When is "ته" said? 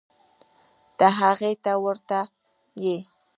0.97-1.07, 1.63-1.71